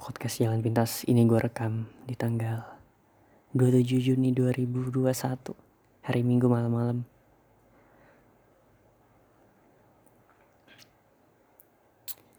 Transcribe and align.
podcast 0.00 0.40
Jalan 0.40 0.64
Pintas 0.64 1.04
ini 1.04 1.28
gue 1.28 1.36
rekam 1.36 1.84
di 2.08 2.16
tanggal 2.16 2.64
27 3.52 4.00
Juni 4.00 4.32
2021 4.32 4.96
hari 6.08 6.24
Minggu 6.24 6.48
malam-malam. 6.48 7.04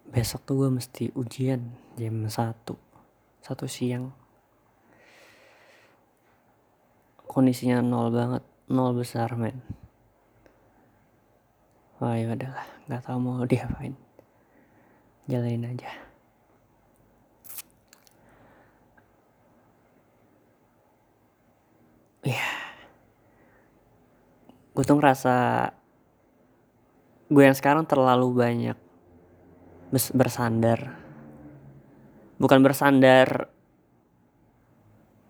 Besok 0.10 0.42
tuh 0.42 0.66
gue 0.66 0.70
mesti 0.74 1.14
ujian 1.14 1.62
jam 2.02 2.26
1 2.26 2.34
satu 3.46 3.66
siang. 3.70 4.10
Kondisinya 7.30 7.86
nol 7.86 8.10
banget, 8.10 8.44
nol 8.74 8.98
besar 8.98 9.38
men. 9.38 9.62
Wah 12.02 12.18
ya 12.18 12.34
udahlah, 12.34 12.66
nggak 12.90 13.06
tahu 13.06 13.18
mau 13.22 13.46
diapain. 13.46 13.94
Jalanin 15.30 15.78
aja. 15.78 16.11
Gue 24.72 24.84
tuh 24.88 24.96
ngerasa 24.96 25.36
gue 27.32 27.44
yang 27.44 27.56
sekarang 27.56 27.88
terlalu 27.88 28.28
banyak 28.32 28.78
bersandar. 30.16 30.96
Bukan 32.40 32.60
bersandar 32.64 33.52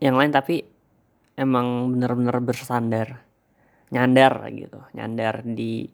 yang 0.01 0.17
lain 0.17 0.33
tapi 0.33 0.65
emang 1.37 1.93
bener-bener 1.93 2.37
bersandar. 2.41 3.25
Nyandar 3.91 4.49
gitu 4.53 4.81
nyandar 4.97 5.45
di 5.45 5.89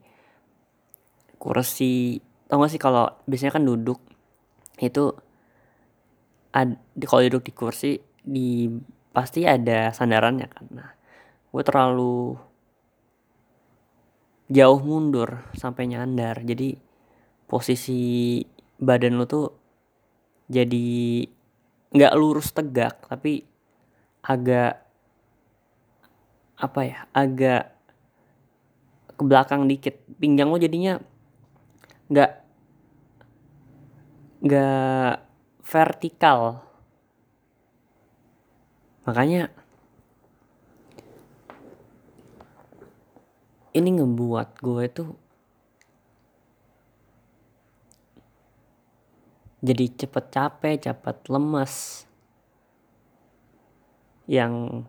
kursi. 1.40 2.20
Tau 2.48 2.64
gak 2.64 2.72
sih 2.72 2.80
kalau 2.80 3.08
biasanya 3.27 3.60
kan 3.60 3.68
duduk 3.68 4.00
itu 4.80 5.12
ad, 6.55 6.80
kalau 7.04 7.22
duduk 7.27 7.44
di 7.48 7.54
kursi 7.55 7.91
di 8.24 8.71
pasti 9.12 9.43
ada 9.43 9.91
sandarannya 9.91 10.48
kan. 10.48 10.66
Nah 10.71 10.90
gue 11.52 11.64
terlalu 11.64 12.46
jauh 14.48 14.79
mundur 14.84 15.43
sampai 15.55 15.91
nyandar. 15.91 16.43
Jadi 16.43 16.76
posisi 17.48 18.41
badan 18.77 19.15
lu 19.20 19.26
tuh 19.27 19.48
jadi 20.48 21.23
nggak 21.87 22.15
lurus 22.20 22.51
tegak 22.51 23.07
tapi 23.07 23.43
agak 24.23 24.84
apa 26.57 26.79
ya 26.84 26.99
agak 27.15 27.63
ke 29.18 29.23
belakang 29.23 29.68
dikit. 29.68 29.95
Pinggang 30.18 30.49
lo 30.49 30.57
jadinya 30.57 30.99
nggak 32.07 32.31
nggak 34.43 35.13
vertikal. 35.63 36.63
Makanya 39.03 39.51
ini 43.78 44.02
ngebuat 44.02 44.50
gue 44.58 44.86
tuh 44.90 45.10
jadi 49.62 49.86
cepet 49.90 50.26
capek, 50.34 50.76
cepet 50.90 51.18
lemas. 51.34 52.05
Yang 54.28 54.86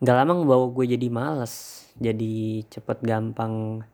gak 0.00 0.16
lama 0.16 0.32
ngebawa 0.40 0.66
gue 0.72 0.86
jadi 0.96 1.08
males, 1.12 1.84
jadi 2.00 2.64
cepet 2.72 2.98
gampang 3.04 3.84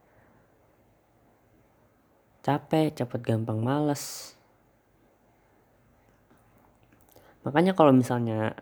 capek, 2.46 2.94
cepet 2.94 3.20
gampang 3.26 3.58
males. 3.58 4.36
makanya 7.46 7.78
kalau 7.78 7.94
misalnya 7.94 8.58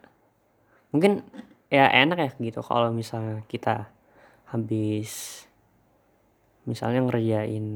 mungkin 0.92 1.24
ya 1.74 1.90
enak 1.90 2.18
ya 2.22 2.30
gitu. 2.38 2.60
Kalau 2.62 2.94
misalnya 2.94 3.42
kita 3.50 3.90
habis 4.54 5.42
misalnya 6.64 7.02
ngerjain 7.02 7.66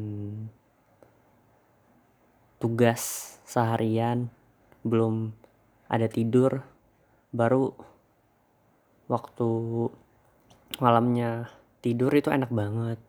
tugas 2.62 3.02
seharian 3.42 4.30
belum 4.86 5.34
ada 5.90 6.06
tidur 6.06 6.62
baru 7.34 7.74
waktu 9.10 9.48
malamnya 10.78 11.50
tidur 11.82 12.14
itu 12.14 12.30
enak 12.30 12.54
banget. 12.54 13.02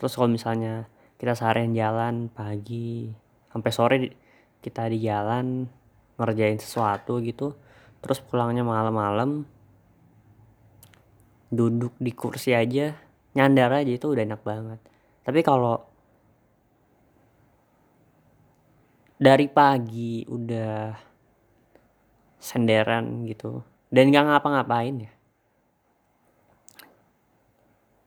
Terus 0.00 0.16
kalau 0.16 0.32
misalnya 0.32 0.88
kita 1.20 1.36
seharian 1.36 1.76
jalan 1.76 2.32
pagi 2.32 3.12
sampai 3.52 3.70
sore 3.74 3.96
kita 4.64 4.88
di 4.88 5.04
jalan 5.04 5.68
ngerjain 6.20 6.60
sesuatu 6.60 7.20
gitu 7.24 7.56
terus 8.00 8.20
pulangnya 8.20 8.64
malam-malam 8.64 9.44
duduk 11.50 11.98
di 11.98 12.14
kursi 12.14 12.54
aja 12.54 12.94
nyandar 13.34 13.82
aja 13.82 13.92
itu 13.94 14.06
udah 14.06 14.22
enak 14.22 14.42
banget. 14.42 14.78
Tapi 15.26 15.40
kalau 15.42 15.82
dari 19.20 19.46
pagi 19.52 20.24
udah 20.24 20.96
senderan 22.40 23.28
gitu 23.28 23.60
dan 23.92 24.08
gak 24.08 24.26
ngapa-ngapain 24.26 25.04
ya. 25.04 25.12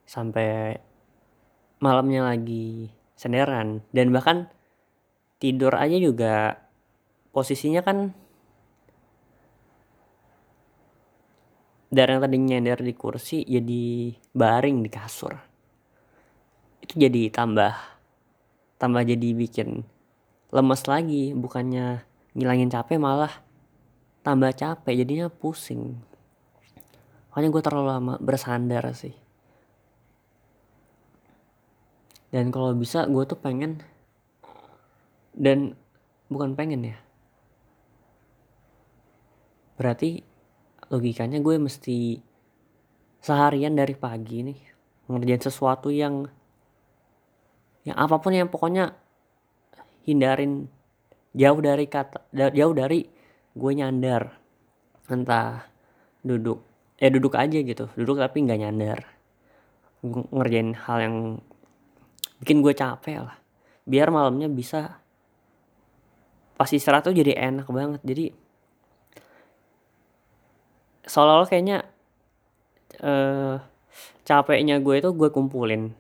Sampai 0.10 0.80
malamnya 1.78 2.34
lagi 2.34 2.90
senderan 3.14 3.84
dan 3.92 4.10
bahkan 4.10 4.48
tidur 5.38 5.76
aja 5.76 6.00
juga 6.00 6.64
posisinya 7.36 7.84
kan 7.84 8.16
dari 11.94 12.10
yang 12.18 12.22
tadi 12.26 12.38
nyender 12.42 12.80
di 12.82 12.94
kursi 12.98 13.46
jadi 13.46 14.10
baring 14.34 14.82
di 14.82 14.90
kasur. 14.90 15.38
Itu 16.82 16.98
jadi 16.98 17.30
tambah 17.30 17.74
tambah 18.82 19.06
jadi 19.06 19.30
bikin 19.38 19.86
lemes 20.50 20.82
lagi. 20.90 21.38
Bukannya 21.38 22.02
ngilangin 22.34 22.74
capek 22.74 22.98
malah 22.98 23.30
tambah 24.26 24.50
capek 24.58 25.06
jadinya 25.06 25.30
pusing. 25.30 26.02
Makanya 27.30 27.50
gue 27.54 27.62
terlalu 27.62 27.88
lama 27.88 28.14
bersandar 28.18 28.90
sih. 28.98 29.14
Dan 32.34 32.50
kalau 32.50 32.74
bisa 32.74 33.06
gue 33.06 33.22
tuh 33.30 33.38
pengen 33.38 33.86
dan 35.38 35.78
bukan 36.34 36.58
pengen 36.58 36.90
ya. 36.90 36.98
Berarti 39.78 40.33
logikanya 40.94 41.42
gue 41.42 41.58
mesti 41.58 42.22
seharian 43.18 43.74
dari 43.74 43.98
pagi 43.98 44.46
nih 44.46 44.60
ngerjain 45.10 45.42
sesuatu 45.42 45.90
yang 45.90 46.30
yang 47.84 47.98
apa 48.00 48.16
pun 48.22 48.32
yang 48.32 48.48
pokoknya 48.48 48.96
hindarin 50.08 50.72
jauh 51.36 51.60
dari 51.60 51.86
kata 51.90 52.24
jauh 52.32 52.76
dari 52.76 53.04
gue 53.54 53.72
nyandar. 53.76 54.40
Entah 55.12 55.68
duduk 56.24 56.64
ya 56.96 57.12
duduk 57.12 57.36
aja 57.36 57.60
gitu 57.60 57.92
duduk 58.00 58.24
tapi 58.24 58.48
nggak 58.48 58.60
nyandar. 58.64 59.00
Ngerjain 60.32 60.72
hal 60.76 60.98
yang 61.04 61.16
bikin 62.40 62.64
gue 62.64 62.72
capek 62.72 63.28
lah. 63.28 63.36
Biar 63.84 64.08
malamnya 64.12 64.48
bisa 64.48 65.04
pas 66.56 66.70
istirahat 66.72 67.04
tuh 67.04 67.16
jadi 67.16 67.36
enak 67.36 67.68
banget. 67.68 68.02
Jadi 68.08 68.26
seolah-olah 71.08 71.50
kayaknya 71.50 71.88
uh, 73.04 73.60
capeknya 74.24 74.80
gue 74.80 74.96
itu 75.00 75.10
gue 75.14 75.30
kumpulin. 75.30 75.94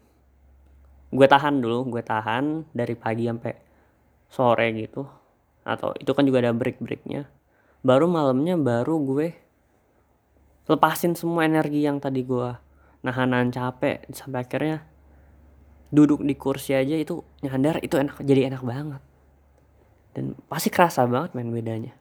Gue 1.13 1.27
tahan 1.29 1.61
dulu 1.61 1.87
gue 1.93 2.03
tahan 2.03 2.67
dari 2.73 2.95
pagi 2.97 3.29
sampai 3.29 3.53
sore 4.31 4.67
gitu. 4.75 5.05
Atau 5.63 5.95
itu 5.99 6.11
kan 6.11 6.27
juga 6.27 6.43
ada 6.43 6.51
break 6.51 6.83
breaknya 6.83 7.29
baru 7.83 8.07
malamnya 8.07 8.55
baru 8.55 8.95
gue 9.03 9.27
lepasin 10.71 11.19
semua 11.19 11.43
energi 11.43 11.83
yang 11.83 11.99
tadi 11.99 12.23
gue 12.23 12.55
nahanan 13.03 13.51
capek 13.51 14.07
sampai 14.15 14.47
akhirnya 14.47 14.87
duduk 15.91 16.23
di 16.23 16.33
kursi 16.39 16.71
aja 16.71 16.95
itu 16.95 17.19
nyadar 17.43 17.83
itu 17.83 17.99
enak 17.99 18.23
jadi 18.23 18.49
enak 18.49 18.63
banget. 18.63 19.03
Dan 20.15 20.39
pasti 20.47 20.71
kerasa 20.71 21.03
banget 21.03 21.35
main 21.35 21.51
bedanya 21.51 21.93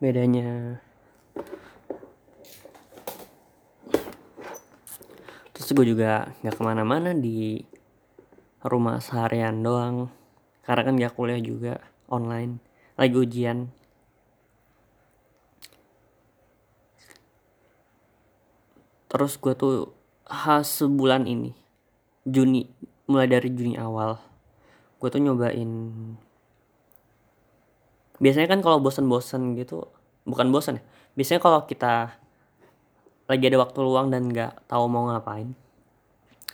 bedanya. 0.00 0.80
Terus 5.52 5.68
gue 5.76 5.86
juga 5.92 6.32
nggak 6.40 6.56
ke 6.56 6.62
mana-mana 6.64 7.12
di 7.12 7.60
rumah 8.64 8.98
seharian 8.98 9.60
doang. 9.60 10.08
Karena 10.64 10.82
kan 10.86 10.94
gak 10.96 11.14
kuliah 11.14 11.40
juga 11.40 11.82
online. 12.08 12.58
Lagi 12.96 13.16
ujian. 13.16 13.68
Terus 19.10 19.36
gue 19.36 19.52
tuh 19.58 20.00
khas 20.30 20.78
sebulan 20.78 21.26
ini 21.26 21.50
Juni 22.22 22.70
mulai 23.10 23.26
dari 23.26 23.50
Juni 23.50 23.74
awal 23.74 24.14
gue 25.02 25.08
tuh 25.10 25.18
nyobain 25.18 25.70
biasanya 28.20 28.48
kan 28.52 28.60
kalau 28.60 28.78
bosen-bosen 28.84 29.56
gitu 29.56 29.88
bukan 30.28 30.52
bosen 30.52 30.78
ya 30.78 30.84
biasanya 31.16 31.40
kalau 31.40 31.64
kita 31.64 32.20
lagi 33.26 33.44
ada 33.48 33.58
waktu 33.58 33.78
luang 33.80 34.12
dan 34.12 34.28
nggak 34.28 34.68
tahu 34.68 34.84
mau 34.86 35.08
ngapain 35.08 35.56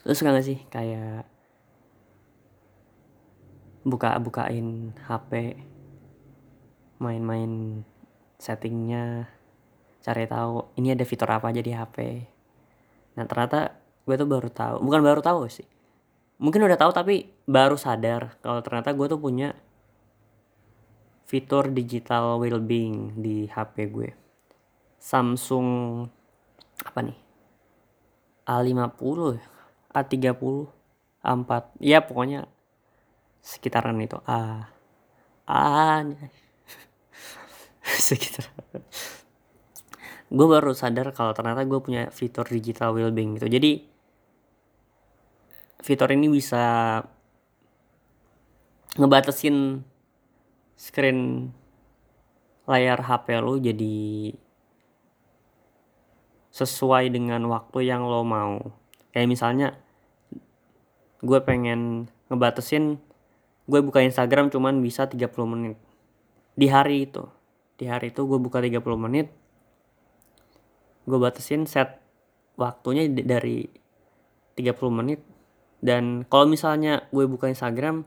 terus 0.06 0.22
suka 0.22 0.30
gak 0.30 0.46
sih 0.46 0.62
kayak 0.70 1.26
buka 3.82 4.14
bukain 4.22 4.94
HP 5.02 5.58
main-main 7.02 7.82
settingnya 8.38 9.26
cari 10.06 10.30
tahu 10.30 10.70
ini 10.78 10.94
ada 10.94 11.02
fitur 11.02 11.26
apa 11.26 11.50
aja 11.50 11.58
di 11.58 11.74
HP 11.74 12.22
nah 13.18 13.26
ternyata 13.26 13.74
gue 14.06 14.14
tuh 14.14 14.28
baru 14.28 14.46
tahu 14.46 14.76
bukan 14.86 15.00
baru 15.02 15.20
tahu 15.24 15.50
sih 15.50 15.66
mungkin 16.38 16.62
udah 16.62 16.78
tahu 16.78 16.94
tapi 16.94 17.34
baru 17.48 17.74
sadar 17.74 18.38
kalau 18.44 18.62
ternyata 18.62 18.94
gue 18.94 19.06
tuh 19.10 19.18
punya 19.18 19.56
fitur 21.26 21.74
digital 21.74 22.38
well-being 22.38 23.18
di 23.18 23.50
HP 23.50 23.90
gue. 23.90 24.10
Samsung 25.02 25.68
apa 26.86 27.00
nih? 27.02 27.18
A50 28.46 29.42
A30 29.90 30.38
A4 31.26 31.50
ya 31.82 31.98
pokoknya 32.06 32.46
sekitaran 33.42 33.98
itu 33.98 34.22
A 34.22 34.70
A 35.50 36.02
sekitar 38.06 38.46
gue 40.26 40.46
baru 40.46 40.74
sadar 40.74 41.14
kalau 41.14 41.34
ternyata 41.34 41.62
gue 41.62 41.80
punya 41.82 42.10
fitur 42.10 42.46
digital 42.46 42.94
well-being 42.94 43.38
gitu 43.38 43.46
jadi 43.46 43.86
fitur 45.82 46.10
ini 46.10 46.26
bisa 46.26 46.98
ngebatasin 48.98 49.86
screen 50.76 51.50
layar 52.68 53.00
HP 53.02 53.40
lo 53.40 53.56
jadi 53.56 54.32
sesuai 56.52 57.12
dengan 57.12 57.44
waktu 57.48 57.88
yang 57.88 58.04
lo 58.04 58.24
mau. 58.24 58.60
Kayak 59.12 59.28
misalnya 59.28 59.68
gue 61.24 61.40
pengen 61.40 62.12
ngebatasin 62.28 63.00
gue 63.66 63.80
buka 63.82 64.04
Instagram 64.04 64.52
cuman 64.52 64.78
bisa 64.84 65.08
30 65.08 65.26
menit. 65.48 65.76
Di 66.56 66.68
hari 66.68 67.08
itu 67.08 67.24
di 67.76 67.84
hari 67.88 68.08
itu 68.08 68.24
gue 68.24 68.40
buka 68.40 68.64
30 68.64 68.80
menit 68.96 69.28
gue 71.06 71.18
batasin 71.22 71.70
set 71.70 72.02
waktunya 72.58 73.06
dari 73.06 73.70
30 74.58 74.74
menit. 74.90 75.22
Dan 75.78 76.26
kalau 76.26 76.50
misalnya 76.50 77.06
gue 77.14 77.24
buka 77.30 77.46
Instagram 77.46 78.02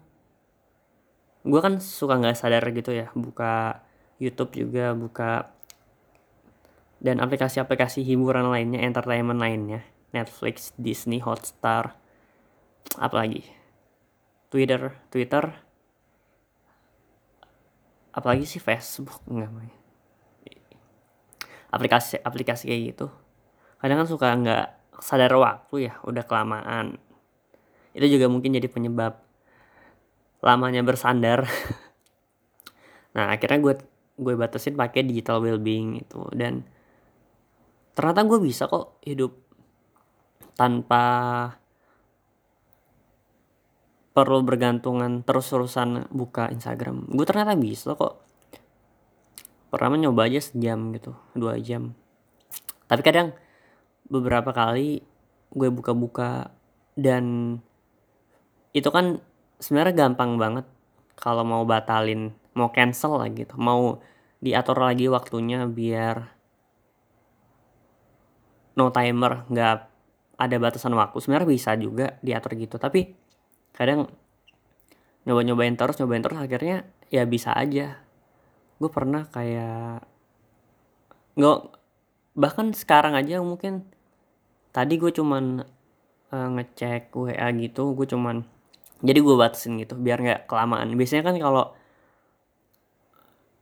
gue 1.43 1.59
kan 1.63 1.79
suka 1.79 2.19
nggak 2.19 2.35
sadar 2.35 2.63
gitu 2.75 2.91
ya 2.91 3.07
buka 3.15 3.83
YouTube 4.19 4.55
juga 4.59 4.91
buka 4.91 5.55
dan 6.99 7.23
aplikasi-aplikasi 7.23 8.03
hiburan 8.03 8.51
lainnya 8.51 8.83
entertainment 8.83 9.39
lainnya. 9.39 9.87
Netflix 10.09 10.73
Disney 10.75 11.21
Hotstar 11.23 11.95
apalagi? 12.99 13.45
Twitter 14.51 14.97
Twitter. 15.07 15.53
Apalagi 18.11 18.43
sih 18.43 18.59
Facebook 18.59 19.21
enggak 19.29 19.53
main 19.53 19.79
aplikasi 21.69 22.17
aplikasi 22.21 22.69
kayak 22.69 22.83
gitu. 22.93 23.07
Kadang 23.79 24.03
kan 24.03 24.07
suka 24.09 24.27
nggak 24.35 24.67
sadar 24.99 25.31
waktu 25.37 25.89
ya 25.89 25.93
udah 26.03 26.23
kelamaan. 26.25 26.99
Itu 27.95 28.05
juga 28.09 28.27
mungkin 28.27 28.57
jadi 28.57 28.67
penyebab 28.69 29.21
lamanya 30.43 30.83
bersandar. 30.83 31.45
Nah 33.09 33.33
akhirnya 33.33 33.57
gue 33.57 33.73
gue 34.21 34.33
batasin 34.37 34.77
pakai 34.77 35.01
digital 35.01 35.41
well-being 35.41 35.97
itu. 35.97 36.29
Dan 36.29 36.61
ternyata 37.97 38.21
gue 38.21 38.37
bisa 38.37 38.69
kok 38.69 39.01
hidup 39.01 39.33
tanpa 40.53 41.03
perlu 44.13 44.45
bergantungan 44.45 45.25
terus-terusan 45.25 46.11
buka 46.13 46.53
Instagram. 46.53 47.09
Gue 47.09 47.25
ternyata 47.25 47.57
bisa 47.57 47.97
kok. 47.97 48.21
Pertama 49.73 49.97
nyoba 49.97 50.29
aja 50.29 50.37
sejam 50.37 50.93
gitu 50.93 51.17
dua 51.33 51.57
jam. 51.57 51.97
Tapi 52.85 53.01
kadang 53.05 53.33
beberapa 54.05 54.53
kali 54.53 55.01
gue 55.49 55.69
buka-buka 55.73 56.53
dan 56.93 57.57
itu 58.73 58.89
kan 58.91 59.21
sebenarnya 59.59 60.07
gampang 60.07 60.39
banget. 60.39 60.65
Kalau 61.19 61.43
mau 61.43 61.67
batalin 61.67 62.31
mau 62.55 62.71
cancel 62.71 63.19
lah 63.19 63.29
gitu. 63.29 63.59
Mau 63.59 63.99
diatur 64.39 64.79
lagi 64.79 65.11
waktunya 65.11 65.67
biar 65.67 66.31
no 68.79 68.87
timer 68.95 69.43
nggak 69.51 69.75
ada 70.39 70.55
batasan 70.57 70.95
waktu. 70.95 71.19
Sebenarnya 71.19 71.47
bisa 71.51 71.71
juga 71.75 72.15
diatur 72.23 72.55
gitu 72.55 72.79
tapi 72.79 73.11
kadang 73.75 74.07
nyoba-nyobain 75.27 75.75
terus 75.75 75.99
nyobain 75.99 76.23
terus 76.23 76.39
akhirnya 76.39 76.87
ya 77.11 77.27
bisa 77.27 77.51
aja. 77.53 77.99
Gue 78.79 78.89
pernah 78.89 79.27
kayak 79.27 80.07
nggak 81.35 81.59
bahkan 82.39 82.71
sekarang 82.71 83.19
aja 83.19 83.43
mungkin 83.43 83.83
tadi 84.71 84.95
gue 84.95 85.11
cuman 85.11 85.63
uh, 86.31 86.49
ngecek 86.55 87.11
WA 87.11 87.47
gitu 87.59 87.95
gue 87.97 88.07
cuman 88.07 88.47
jadi 88.99 89.19
gue 89.23 89.35
batasin 89.35 89.79
gitu 89.79 89.95
biar 89.95 90.19
nggak 90.19 90.41
kelamaan. 90.49 90.91
Biasanya 90.95 91.23
kan 91.23 91.35
kalau 91.39 91.71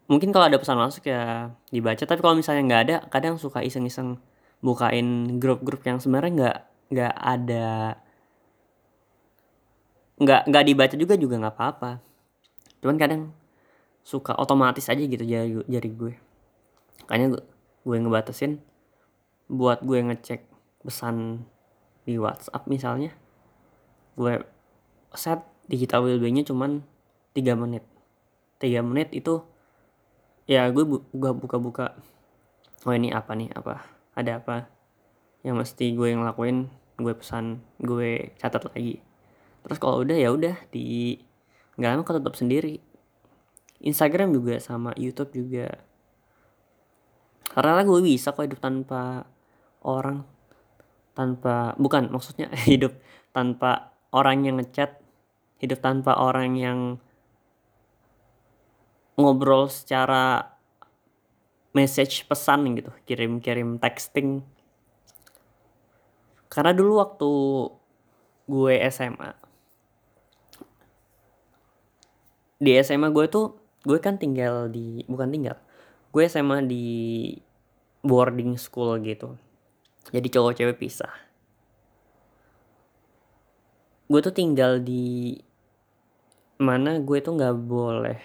mungkin 0.10 0.34
kalau 0.34 0.50
ada 0.50 0.58
pesan 0.58 0.80
masuk 0.82 1.06
ya 1.06 1.54
dibaca. 1.70 2.04
Tapi 2.04 2.20
kalau 2.24 2.36
misalnya 2.38 2.64
nggak 2.66 2.82
ada 2.90 2.96
kadang 3.14 3.38
suka 3.38 3.62
iseng-iseng 3.62 4.18
bukain 4.66 5.38
grup-grup 5.38 5.86
yang 5.86 6.02
sebenarnya 6.02 6.32
nggak 6.34 6.58
nggak 6.88 7.16
ada 7.20 7.68
nggak 10.18 10.42
nggak 10.50 10.64
dibaca 10.66 10.96
juga 10.98 11.14
juga 11.20 11.36
nggak 11.38 11.56
apa-apa. 11.56 11.92
Cuman 12.82 12.98
kadang 12.98 13.22
suka 14.02 14.34
otomatis 14.40 14.90
aja 14.90 15.04
gitu 15.04 15.22
jari 15.22 15.62
jari 15.70 15.90
gue. 15.94 16.14
Kayaknya 17.06 17.28
gue, 17.38 17.44
gue 17.86 17.98
ngebatasin 18.02 18.58
buat 19.48 19.86
gue 19.86 20.00
ngecek 20.02 20.42
pesan 20.82 21.46
di 22.08 22.16
WhatsApp 22.16 22.64
misalnya 22.72 23.12
gue 24.16 24.57
set 25.14 25.44
digital 25.68 26.04
wellbeingnya 26.04 26.48
cuman 26.48 26.84
3 27.36 27.54
menit. 27.54 27.84
3 28.60 28.82
menit 28.84 29.14
itu 29.14 29.44
ya 30.48 30.68
gue 30.72 30.84
bu 30.88 31.04
buka-buka 31.14 32.00
oh 32.88 32.94
ini 32.96 33.14
apa 33.14 33.36
nih? 33.36 33.52
Apa? 33.54 33.84
Ada 34.18 34.42
apa? 34.42 34.68
Yang 35.46 35.56
mesti 35.64 35.86
gue 35.94 36.08
yang 36.12 36.24
lakuin 36.26 36.72
gue 36.98 37.14
pesan 37.14 37.62
gue 37.80 38.34
catat 38.42 38.68
lagi. 38.74 39.00
Terus 39.64 39.78
kalau 39.78 40.02
udah 40.02 40.18
ya 40.18 40.34
udah 40.34 40.56
di 40.72 41.20
nggak 41.78 41.92
lama 41.94 42.04
tutup 42.04 42.34
sendiri. 42.34 42.82
Instagram 43.78 44.34
juga 44.34 44.58
sama 44.58 44.96
YouTube 44.98 45.30
juga. 45.38 45.70
Karena 47.54 47.86
gue 47.86 48.00
bisa 48.02 48.34
kok 48.34 48.42
hidup 48.42 48.58
tanpa 48.58 49.30
orang 49.86 50.26
tanpa 51.18 51.74
bukan 51.82 52.14
maksudnya 52.14 52.54
hidup 52.70 52.94
tanpa 53.34 53.97
orang 54.12 54.48
yang 54.48 54.56
ngechat 54.62 55.00
hidup 55.58 55.82
tanpa 55.82 56.16
orang 56.16 56.56
yang 56.56 56.80
ngobrol 59.18 59.66
secara 59.68 60.54
message 61.74 62.26
pesan 62.30 62.78
gitu 62.78 62.94
kirim-kirim 63.10 63.82
texting. 63.82 64.46
Karena 66.48 66.72
dulu 66.72 67.02
waktu 67.02 67.32
gue 68.48 68.74
SMA 68.94 69.32
di 72.58 72.74
SMA 72.82 73.14
gue 73.14 73.26
tuh 73.30 73.54
gue 73.86 74.00
kan 74.02 74.18
tinggal 74.18 74.66
di 74.72 75.06
bukan 75.06 75.30
tinggal 75.30 75.58
gue 76.10 76.24
SMA 76.26 76.66
di 76.66 76.86
boarding 78.02 78.58
school 78.58 78.98
gitu. 79.04 79.38
Jadi 80.10 80.28
cowok 80.32 80.56
cewek 80.56 80.80
pisah 80.80 81.27
gue 84.08 84.20
tuh 84.24 84.32
tinggal 84.32 84.80
di 84.80 85.36
mana 86.58 86.98
gue 87.04 87.20
tuh 87.20 87.36
nggak 87.36 87.56
boleh 87.68 88.20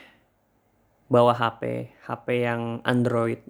bawa 1.11 1.35
HP 1.35 1.93
HP 2.07 2.27
yang 2.47 2.81
Android. 2.87 3.43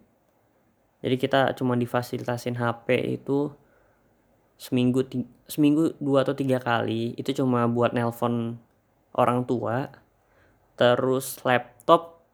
Jadi 1.05 1.17
kita 1.21 1.53
cuma 1.55 1.77
difasilitasin 1.77 2.57
HP 2.59 3.21
itu 3.21 3.53
seminggu 4.59 5.07
seminggu 5.47 5.95
dua 6.01 6.25
atau 6.25 6.35
tiga 6.35 6.59
kali. 6.59 7.15
Itu 7.21 7.37
cuma 7.37 7.69
buat 7.69 7.93
nelpon 7.93 8.59
orang 9.13 9.45
tua 9.45 9.93
terus 10.77 11.37
laptop 11.45 12.25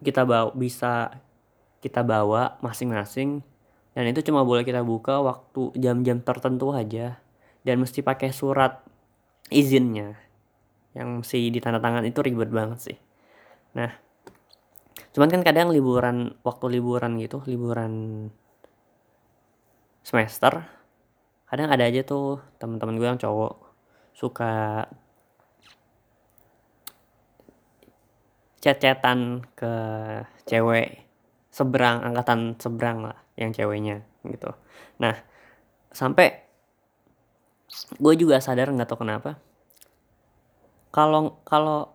kita 0.00 0.24
bawa 0.24 0.50
bisa 0.56 1.20
kita 1.84 2.00
bawa 2.00 2.56
masing-masing 2.64 3.44
dan 3.92 4.04
itu 4.08 4.24
cuma 4.24 4.44
boleh 4.44 4.64
kita 4.64 4.80
buka 4.80 5.20
waktu 5.20 5.76
jam-jam 5.76 6.20
tertentu 6.24 6.72
aja 6.72 7.20
dan 7.66 7.82
mesti 7.82 8.06
pakai 8.06 8.30
surat 8.30 8.86
izinnya. 9.50 10.14
Yang 10.94 11.08
mesti 11.26 11.50
ditandatangan 11.50 12.06
itu 12.06 12.22
ribet 12.22 12.54
banget 12.54 12.78
sih. 12.78 12.98
Nah 13.74 13.90
cuman 15.16 15.32
kan 15.32 15.42
kadang 15.42 15.72
liburan 15.72 16.36
waktu 16.44 16.76
liburan 16.76 17.16
gitu 17.16 17.40
liburan 17.48 18.28
semester 20.04 20.60
kadang 21.48 21.72
ada 21.72 21.88
aja 21.88 22.04
tuh 22.04 22.44
teman-teman 22.60 23.00
gue 23.00 23.08
yang 23.08 23.16
cowok 23.16 23.56
suka 24.12 24.84
cecetan 28.60 29.46
ke 29.56 29.72
cewek 30.44 31.08
seberang 31.48 32.04
angkatan 32.04 32.60
seberang 32.60 33.08
lah 33.08 33.16
yang 33.40 33.56
ceweknya 33.56 34.04
gitu. 34.28 34.52
Nah 35.00 35.16
sampai 35.96 36.45
gue 37.96 38.14
juga 38.16 38.40
sadar 38.40 38.72
nggak 38.72 38.88
tau 38.88 38.98
kenapa. 39.00 39.40
Kalau 40.94 41.40
kalau 41.44 41.92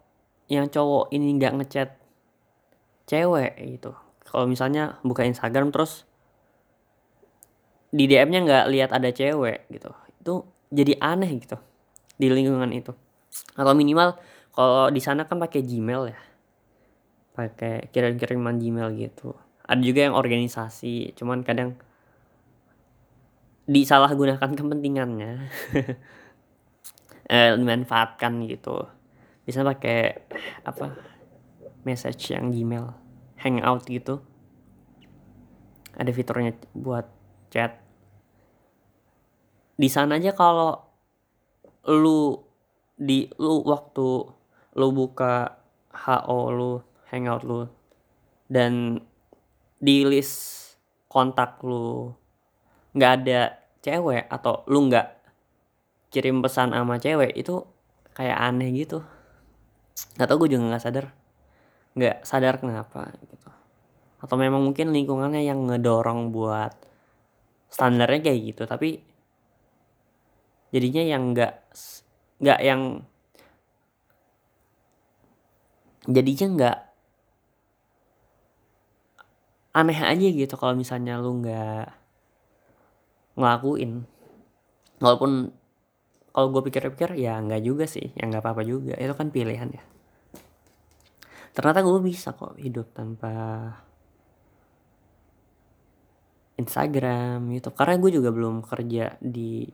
yang 0.51 0.67
cowok 0.67 1.09
ini 1.15 1.37
nggak 1.39 1.53
ngechat 1.57 1.89
cewek 3.09 3.53
gitu. 3.79 3.95
Kalau 4.27 4.45
misalnya 4.47 5.01
buka 5.03 5.27
Instagram 5.27 5.73
terus 5.73 6.07
di 7.91 8.07
DM-nya 8.07 8.39
nggak 8.47 8.65
lihat 8.71 8.89
ada 8.95 9.09
cewek 9.11 9.67
gitu. 9.67 9.91
Itu 10.21 10.33
jadi 10.71 10.95
aneh 11.01 11.31
gitu 11.39 11.57
di 12.15 12.27
lingkungan 12.31 12.71
itu. 12.71 12.95
Atau 13.57 13.73
minimal 13.75 14.15
kalau 14.51 14.91
di 14.91 15.01
sana 15.03 15.27
kan 15.27 15.39
pakai 15.39 15.63
Gmail 15.63 16.03
ya. 16.11 16.19
Pakai 17.31 17.89
kirim-kiriman 17.91 18.59
Gmail 18.59 18.89
gitu. 18.95 19.35
Ada 19.65 19.81
juga 19.81 19.99
yang 20.07 20.15
organisasi 20.15 21.15
cuman 21.15 21.47
kadang 21.47 21.79
disalahgunakan 23.65 24.51
kepentingannya. 24.55 25.33
Eh, 27.31 27.55
dimanfaatkan 27.55 28.43
gitu. 28.43 28.91
Bisa 29.47 29.63
pakai 29.63 30.19
apa 30.67 30.99
message 31.87 32.35
yang 32.35 32.51
Gmail 32.51 32.91
hangout 33.39 33.87
gitu. 33.87 34.19
Ada 35.95 36.11
fiturnya 36.11 36.51
buat 36.75 37.07
chat. 37.47 37.79
Di 39.79 39.87
sana 39.87 40.19
aja 40.19 40.35
kalau 40.35 40.75
lu 41.87 42.35
di 42.99 43.31
lu 43.41 43.65
waktu 43.65 44.07
lu 44.77 44.87
buka 44.93 45.57
HO 45.89 46.39
lu 46.53 46.71
hangout 47.09 47.41
lu 47.47 47.65
dan 48.51 49.01
di 49.81 50.05
list 50.05 50.59
kontak 51.09 51.57
lu 51.65 52.13
nggak 52.95 53.11
ada 53.23 53.41
cewek 53.81 54.27
atau 54.27 54.65
lu 54.67 54.87
nggak 54.91 55.07
kirim 56.11 56.43
pesan 56.43 56.75
sama 56.75 56.99
cewek 56.99 57.31
itu 57.35 57.63
kayak 58.11 58.37
aneh 58.37 58.69
gitu. 58.75 59.01
Nggak 60.17 60.27
tau 60.27 60.37
gue 60.39 60.49
juga 60.51 60.63
nggak 60.75 60.83
sadar. 60.83 61.05
Nggak 61.95 62.17
sadar 62.27 62.55
kenapa 62.59 63.11
gitu. 63.25 63.49
Atau 64.21 64.35
memang 64.37 64.61
mungkin 64.61 64.93
lingkungannya 64.93 65.41
yang 65.43 65.65
ngedorong 65.65 66.29
buat 66.29 66.91
standarnya 67.71 68.19
kayak 68.19 68.39
gitu 68.51 68.63
tapi 68.67 68.99
jadinya 70.75 71.03
yang 71.07 71.31
nggak 71.31 71.55
nggak 72.43 72.59
yang 72.59 72.81
jadinya 76.11 76.47
nggak 76.51 76.77
aneh 79.71 79.99
aja 80.03 80.27
gitu 80.27 80.53
kalau 80.59 80.75
misalnya 80.75 81.15
lu 81.15 81.39
nggak 81.39 82.00
ngelakuin. 83.41 84.05
Walaupun 85.01 85.49
kalau 86.31 86.47
gue 86.53 86.61
pikir-pikir 86.69 87.17
ya 87.19 87.41
nggak 87.41 87.65
juga 87.65 87.89
sih 87.89 88.13
ya 88.13 88.29
nggak 88.29 88.45
apa-apa 88.45 88.63
juga. 88.63 88.93
Itu 88.95 89.17
kan 89.17 89.33
pilihan 89.33 89.69
ya. 89.73 89.83
Ternyata 91.51 91.83
gue 91.83 91.99
bisa 91.99 92.31
kok 92.31 92.55
hidup 92.55 92.93
tanpa 92.95 93.33
Instagram 96.61 97.49
gitu 97.57 97.73
karena 97.73 97.97
gue 97.97 98.11
juga 98.13 98.29
belum 98.29 98.61
kerja 98.61 99.17
di 99.17 99.65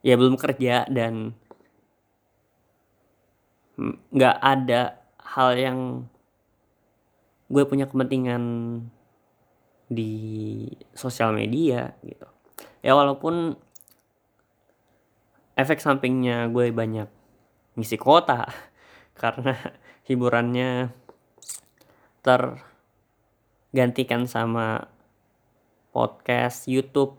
ya 0.00 0.16
belum 0.16 0.40
kerja 0.40 0.88
dan 0.88 1.36
nggak 4.12 4.36
ada 4.40 4.96
hal 5.20 5.50
yang 5.56 5.78
gue 7.50 7.64
punya 7.68 7.84
kepentingan 7.88 8.42
di 9.90 10.14
sosial 10.94 11.34
media 11.34 11.90
gitu. 12.06 12.26
Ya 12.80 12.94
walaupun 12.94 13.58
efek 15.58 15.82
sampingnya 15.82 16.46
gue 16.54 16.70
banyak 16.70 17.10
ngisi 17.74 17.98
kota 17.98 18.46
karena 19.20 19.58
hiburannya 20.06 20.94
tergantikan 22.22 24.30
sama 24.30 24.86
podcast 25.90 26.70
YouTube 26.70 27.18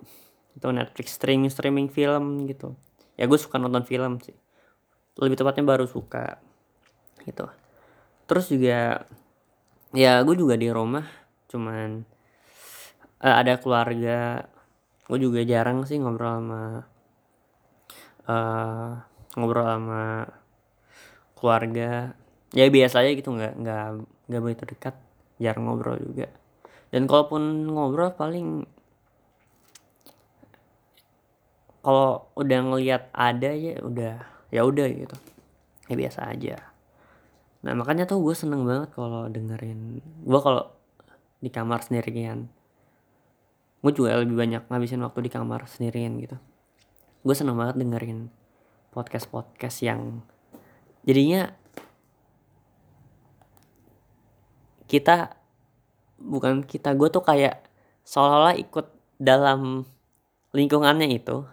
itu 0.56 0.68
Netflix 0.72 1.20
streaming 1.20 1.52
streaming 1.52 1.92
film 1.92 2.48
gitu. 2.48 2.80
Ya 3.20 3.28
gue 3.28 3.38
suka 3.38 3.60
nonton 3.60 3.84
film 3.84 4.24
sih. 4.24 4.36
Lebih 5.20 5.44
tepatnya 5.44 5.68
baru 5.68 5.92
suka 5.92 6.40
gitu. 7.28 7.52
Terus 8.32 8.48
juga 8.48 9.04
ya 9.92 10.24
gue 10.24 10.36
juga 10.40 10.56
di 10.56 10.72
rumah 10.72 11.04
cuman 11.52 12.08
uh, 13.22 13.36
ada 13.42 13.58
keluarga. 13.62 14.50
Gue 15.06 15.20
juga 15.22 15.46
jarang 15.46 15.86
sih 15.86 16.02
ngobrol 16.02 16.42
sama 16.42 16.64
uh, 18.26 18.92
ngobrol 19.38 19.68
sama 19.68 20.04
keluarga. 21.38 22.18
Ya 22.52 22.68
biasa 22.68 23.06
aja 23.06 23.12
gitu 23.16 23.32
nggak 23.32 23.54
nggak 23.62 23.86
nggak 24.28 24.42
begitu 24.42 24.64
dekat. 24.76 24.96
Jarang 25.38 25.70
ngobrol 25.70 25.98
juga. 26.02 26.28
Dan 26.92 27.08
kalaupun 27.08 27.72
ngobrol 27.72 28.12
paling 28.14 28.68
kalau 31.82 32.30
udah 32.38 32.60
ngelihat 32.62 33.10
ada 33.10 33.50
ya 33.56 33.82
udah 33.82 34.16
ya 34.54 34.62
udah 34.66 34.88
gitu. 34.90 35.18
Ya 35.90 35.96
biasa 35.98 36.30
aja. 36.30 36.56
Nah 37.62 37.74
makanya 37.78 38.10
tuh 38.10 38.22
gue 38.22 38.34
seneng 38.34 38.66
banget 38.66 38.94
kalau 38.94 39.30
dengerin 39.30 40.02
gue 40.02 40.40
kalau 40.42 40.70
di 41.42 41.50
kamar 41.50 41.82
sendirian 41.82 42.50
gue 43.82 43.92
juga 43.92 44.22
lebih 44.22 44.38
banyak 44.38 44.70
ngabisin 44.70 45.02
waktu 45.02 45.26
di 45.26 45.32
kamar 45.34 45.66
sendirian 45.66 46.18
gitu. 46.22 46.38
Gue 47.26 47.34
seneng 47.34 47.58
banget 47.58 47.82
dengerin 47.82 48.30
podcast 48.94 49.30
podcast 49.30 49.82
yang 49.82 50.22
jadinya 51.02 51.50
kita 54.86 55.34
bukan 56.22 56.62
kita 56.62 56.94
gue 56.94 57.10
tuh 57.10 57.26
kayak 57.26 57.66
seolah-olah 58.06 58.58
ikut 58.62 58.88
dalam 59.18 59.86
lingkungannya 60.54 61.10
itu. 61.10 61.46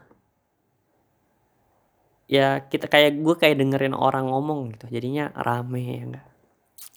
Ya 2.28 2.60
kita 2.68 2.92
kayak 2.92 3.24
gue 3.24 3.34
kayak 3.40 3.56
dengerin 3.56 3.96
orang 3.96 4.28
ngomong 4.28 4.76
gitu 4.76 4.92
jadinya 4.92 5.32
rame 5.32 5.80
ya 5.80 6.04
enggak 6.04 6.28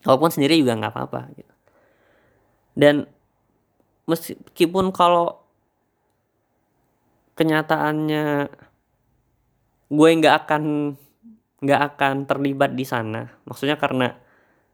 walaupun 0.05 0.29
sendiri 0.33 0.57
juga 0.57 0.77
nggak 0.77 0.93
apa-apa 0.93 1.21
gitu. 1.37 1.53
Dan 2.73 3.05
meskipun 4.09 4.89
kalau 4.93 5.41
kenyataannya 7.35 8.51
gue 9.91 10.09
nggak 10.21 10.35
akan 10.45 10.63
nggak 11.61 11.81
akan 11.93 12.15
terlibat 12.25 12.73
di 12.73 12.85
sana. 12.85 13.29
Maksudnya 13.45 13.77
karena 13.77 14.13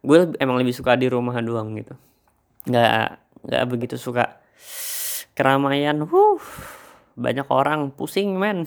gue 0.03 0.35
emang 0.39 0.57
lebih 0.59 0.75
suka 0.75 0.95
di 0.95 1.07
rumah 1.11 1.35
doang 1.43 1.75
gitu. 1.75 1.95
Nggak 2.67 3.19
nggak 3.47 3.63
begitu 3.67 3.95
suka 3.99 4.39
keramaian. 5.35 6.03
Huh 6.07 6.41
banyak 7.17 7.47
orang 7.49 7.91
pusing 7.91 8.37
men. 8.37 8.63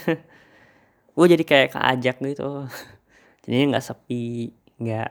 Gue 1.17 1.27
jadi 1.31 1.45
kayak 1.47 1.79
keajak 1.79 2.17
gitu. 2.19 2.67
Jadinya 3.47 3.79
nggak 3.79 3.87
sepi 3.87 4.53
nggak 4.81 5.11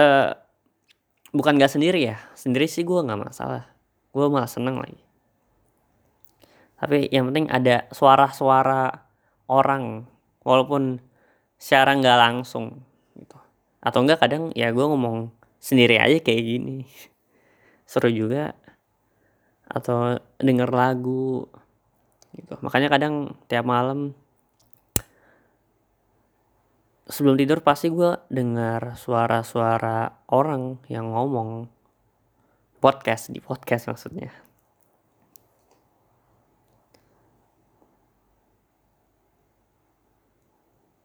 uh, 0.00 0.30
bukan 1.30 1.52
nggak 1.60 1.72
sendiri 1.72 2.08
ya. 2.08 2.18
Sendiri 2.34 2.66
sih 2.66 2.82
gue 2.82 2.98
nggak 2.98 3.20
masalah 3.20 3.69
gue 4.10 4.26
malah 4.26 4.50
seneng 4.50 4.78
lagi. 4.78 5.02
Tapi 6.80 7.12
yang 7.12 7.28
penting 7.28 7.46
ada 7.52 7.84
suara-suara 7.92 9.04
orang 9.50 10.08
walaupun 10.42 11.02
secara 11.60 11.92
nggak 11.92 12.18
langsung 12.18 12.80
gitu. 13.14 13.36
Atau 13.84 14.00
enggak 14.02 14.24
kadang 14.24 14.48
ya 14.56 14.72
gue 14.72 14.84
ngomong 14.84 15.28
sendiri 15.60 16.00
aja 16.00 16.16
kayak 16.18 16.42
gini. 16.42 16.88
Seru 17.84 18.08
juga. 18.08 18.56
Atau 19.68 20.18
denger 20.40 20.72
lagu 20.72 21.46
gitu. 22.34 22.54
Makanya 22.64 22.88
kadang 22.88 23.36
tiap 23.46 23.68
malam 23.68 24.16
sebelum 27.10 27.34
tidur 27.34 27.60
pasti 27.60 27.90
gue 27.90 28.14
dengar 28.30 28.94
suara-suara 28.94 30.24
orang 30.30 30.78
yang 30.86 31.10
ngomong 31.10 31.66
podcast 32.80 33.28
di 33.28 33.38
podcast 33.44 33.92
maksudnya. 33.92 34.32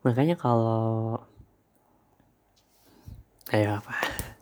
Makanya 0.08 0.40
kalau 0.40 1.20
ayo 3.52 3.82
apa? 3.82 3.94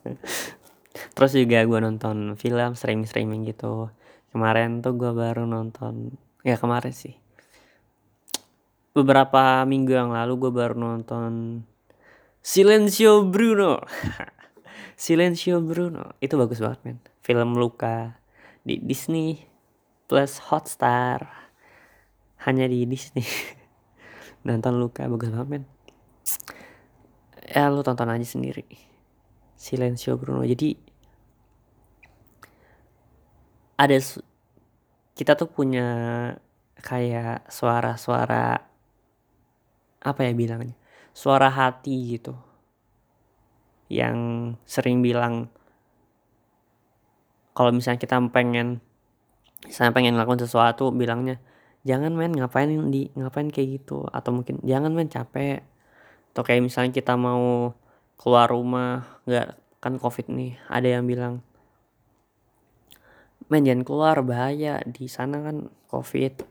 Terus 1.16 1.32
juga 1.34 1.64
gue 1.64 1.80
nonton 1.80 2.38
film 2.38 2.74
streaming 2.78 3.08
streaming 3.10 3.42
gitu. 3.50 3.90
Kemarin 4.30 4.86
tuh 4.86 4.94
gue 4.94 5.12
baru 5.16 5.50
nonton 5.50 6.14
ya 6.46 6.60
kemarin 6.60 6.94
sih. 6.94 7.16
Beberapa 8.94 9.66
minggu 9.66 9.96
yang 9.96 10.14
lalu 10.14 10.38
gue 10.38 10.52
baru 10.54 10.78
nonton 10.78 11.64
Silencio 12.44 13.24
Bruno 13.24 13.80
Silencio 15.04 15.60
Bruno. 15.60 16.16
Itu 16.24 16.40
bagus 16.40 16.64
banget 16.64 16.80
men. 16.88 16.98
Film 17.20 17.60
luka 17.60 18.16
di 18.64 18.80
Disney 18.80 19.36
plus 20.08 20.40
Hotstar. 20.48 21.28
Hanya 22.48 22.72
di 22.72 22.88
Disney. 22.88 23.28
Nonton 24.48 24.80
luka 24.80 25.04
bagus 25.12 25.28
banget 25.28 25.50
men. 25.52 25.64
Ya 27.52 27.68
lu 27.68 27.84
tonton 27.84 28.16
aja 28.16 28.24
sendiri. 28.24 28.64
Silencio 29.60 30.16
Bruno. 30.16 30.48
Jadi 30.48 30.72
ada 33.76 34.00
kita 35.20 35.36
tuh 35.36 35.52
punya 35.52 35.88
kayak 36.80 37.52
suara-suara 37.52 38.56
apa 40.00 40.20
ya 40.24 40.32
bilangnya? 40.32 40.80
Suara 41.12 41.52
hati 41.52 42.16
gitu 42.16 42.53
yang 43.94 44.18
sering 44.66 45.06
bilang 45.06 45.54
kalau 47.54 47.70
misalnya 47.70 48.02
kita 48.02 48.18
pengen 48.34 48.82
saya 49.70 49.94
pengen 49.94 50.18
ngelakuin 50.18 50.42
sesuatu 50.42 50.90
bilangnya 50.90 51.38
jangan 51.86 52.12
main 52.18 52.34
ngapain 52.34 52.68
di 52.90 53.14
ngapain 53.14 53.48
kayak 53.54 53.84
gitu? 53.84 54.08
Atau 54.10 54.34
mungkin 54.36 54.60
jangan 54.66 54.92
main 54.92 55.08
capek. 55.08 55.62
Atau 56.34 56.42
kayak 56.42 56.66
misalnya 56.66 56.92
kita 56.96 57.14
mau 57.14 57.78
keluar 58.18 58.50
rumah 58.50 59.22
nggak 59.30 59.60
kan 59.84 60.00
covid 60.00 60.32
nih 60.32 60.56
ada 60.72 60.88
yang 60.88 61.04
bilang 61.04 61.44
main 63.52 63.68
jangan 63.68 63.84
keluar 63.84 64.16
bahaya 64.26 64.82
di 64.88 65.06
sana 65.06 65.44
kan 65.46 65.70
covid. 65.92 66.42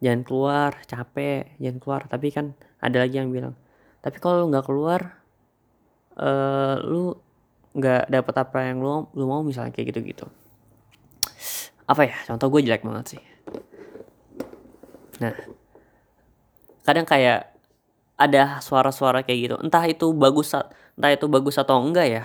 Jangan 0.00 0.22
keluar 0.24 0.70
capek 0.88 1.58
jangan 1.60 1.78
keluar. 1.82 2.02
Tapi 2.08 2.28
kan 2.32 2.56
ada 2.80 3.04
lagi 3.04 3.20
yang 3.20 3.30
bilang 3.34 3.54
tapi 4.06 4.22
kalau 4.22 4.46
nggak 4.46 4.62
keluar 4.70 5.18
uh, 6.20 6.76
lu 6.84 7.16
nggak 7.76 8.08
dapat 8.08 8.34
apa 8.40 8.58
yang 8.72 8.80
lu 8.80 9.08
lu 9.12 9.24
mau 9.28 9.44
misalnya 9.44 9.72
kayak 9.72 9.92
gitu 9.92 10.00
gitu 10.04 10.26
apa 11.86 12.02
ya 12.08 12.16
contoh 12.26 12.48
gue 12.50 12.66
jelek 12.66 12.82
banget 12.82 13.16
sih 13.18 13.22
Nah, 15.16 15.32
kadang 16.84 17.08
kayak 17.08 17.56
ada 18.16 18.60
suara-suara 18.60 19.24
kayak 19.24 19.40
gitu. 19.40 19.56
Entah 19.60 19.84
itu 19.88 20.12
bagus 20.12 20.52
entah 20.96 21.12
itu 21.12 21.26
bagus 21.28 21.56
atau 21.56 21.80
enggak 21.80 22.06
ya. 22.08 22.24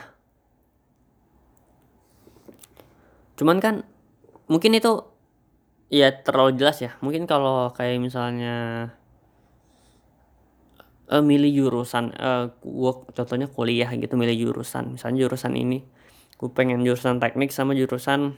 Cuman 3.40 3.58
kan 3.64 3.76
mungkin 4.52 4.76
itu 4.76 5.08
ya 5.92 6.12
terlalu 6.12 6.60
jelas 6.60 6.80
ya. 6.84 6.96
Mungkin 7.00 7.28
kalau 7.28 7.72
kayak 7.76 8.00
misalnya 8.00 8.92
uh, 11.12 11.20
milih 11.20 11.52
jurusan 11.52 12.16
uh, 12.16 12.50
gua 12.64 13.04
contohnya 13.12 13.52
kuliah 13.52 13.92
gitu 13.94 14.16
milih 14.16 14.50
jurusan. 14.50 14.96
Misalnya 14.96 15.28
jurusan 15.28 15.54
ini 15.60 15.84
gue 16.42 16.50
pengen 16.50 16.82
jurusan 16.82 17.22
teknik 17.22 17.54
sama 17.54 17.78
jurusan 17.78 18.34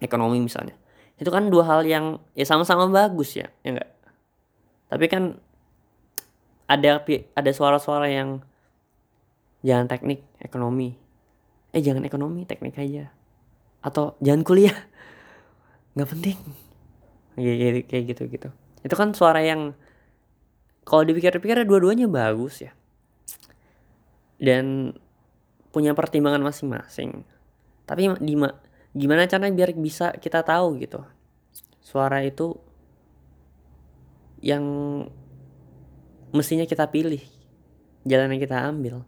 ekonomi 0.00 0.40
misalnya. 0.40 0.72
Itu 1.20 1.28
kan 1.28 1.52
dua 1.52 1.68
hal 1.68 1.84
yang 1.84 2.22
ya 2.32 2.48
sama-sama 2.48 2.88
bagus 2.88 3.36
ya 3.36 3.52
ya 3.60 3.76
enggak 3.76 3.96
tapi 4.86 5.10
kan 5.10 5.38
ada 6.66 7.02
ada 7.34 7.50
suara-suara 7.50 8.10
yang 8.10 8.42
jangan 9.62 9.86
teknik 9.90 10.22
ekonomi. 10.42 10.94
Eh 11.74 11.82
jangan 11.82 12.06
ekonomi 12.06 12.46
teknik 12.46 12.78
aja. 12.78 13.10
Atau 13.82 14.18
jangan 14.22 14.42
kuliah. 14.46 14.74
Nggak 15.94 16.10
penting. 16.10 16.38
Kayak, 17.36 18.02
gitu 18.14 18.22
gitu. 18.30 18.48
Itu 18.82 18.94
kan 18.94 19.12
suara 19.14 19.42
yang 19.42 19.74
kalau 20.86 21.02
dipikir-pikir 21.02 21.66
dua-duanya 21.66 22.06
bagus 22.06 22.62
ya. 22.62 22.70
Dan 24.38 24.94
punya 25.74 25.98
pertimbangan 25.98 26.38
masing-masing. 26.46 27.26
Tapi 27.82 28.14
di 28.22 28.38
gimana 28.94 29.26
caranya 29.26 29.50
biar 29.50 29.74
bisa 29.74 30.14
kita 30.14 30.46
tahu 30.46 30.78
gitu? 30.78 31.02
Suara 31.82 32.22
itu 32.22 32.54
yang 34.38 34.62
mestinya 36.30 36.62
kita 36.62 36.86
pilih 36.86 37.20
jalan 38.06 38.38
yang 38.38 38.42
kita 38.46 38.56
ambil. 38.70 39.02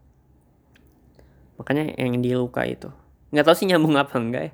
Makanya 1.62 1.94
yang 1.94 2.18
di 2.18 2.34
luka 2.34 2.66
itu. 2.66 2.90
Nggak 3.30 3.44
tahu 3.46 3.54
sih 3.54 3.66
nyambung 3.70 3.94
apa 3.94 4.18
enggak 4.18 4.42
ya. 4.50 4.52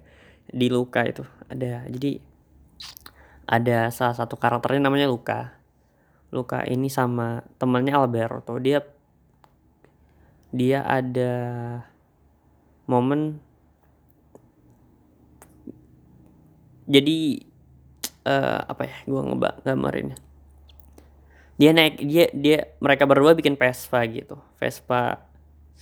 Di 0.52 0.68
luka 0.68 1.00
itu 1.08 1.24
ada. 1.48 1.88
Jadi 1.88 2.20
ada 3.48 3.88
salah 3.88 4.16
satu 4.16 4.36
karakternya 4.36 4.88
namanya 4.88 5.08
Luka 5.08 5.63
Luka 6.34 6.66
ini 6.66 6.90
sama 6.90 7.46
temannya 7.62 7.94
Alberto. 7.94 8.58
Dia 8.58 8.82
dia 10.50 10.82
ada 10.82 11.34
momen 12.90 13.38
jadi 16.84 17.40
uh, 18.28 18.60
apa 18.68 18.82
ya 18.84 18.96
gue 19.08 19.20
ngebak 19.24 19.64
gambarinnya 19.64 20.18
dia 21.54 21.70
naik 21.70 22.02
dia 22.02 22.26
dia 22.34 22.58
mereka 22.82 23.06
berdua 23.06 23.38
bikin 23.38 23.54
Vespa 23.54 24.02
gitu. 24.10 24.42
Vespa 24.58 25.22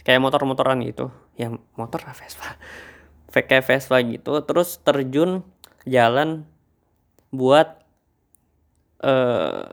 kayak 0.05 0.21
motor-motoran 0.21 0.85
gitu. 0.85 1.09
Yang 1.41 1.65
motor 1.81 2.05
lah 2.05 2.13
Vespa. 2.13 2.61
Kayak 3.33 3.65
Vespa 3.65 3.97
gitu. 4.05 4.45
Terus 4.45 4.77
terjun 4.85 5.41
jalan 5.89 6.45
buat 7.33 7.81
uh, 9.01 9.65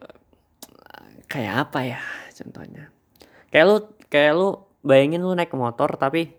kayak 1.30 1.70
apa 1.70 1.80
ya 1.86 2.02
contohnya? 2.34 2.89
Kayak 3.54 3.65
lu 3.70 3.78
kayak 4.10 4.34
lu 4.34 4.50
bayangin 4.82 5.22
lu 5.22 5.38
naik 5.38 5.54
motor 5.54 5.94
tapi 5.96 6.34